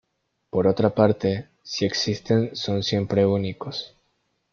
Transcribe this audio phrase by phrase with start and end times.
[0.49, 3.95] Por otra parte, si existen son siempre únicos.